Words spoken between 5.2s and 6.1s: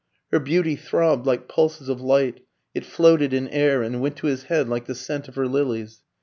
of her lilies.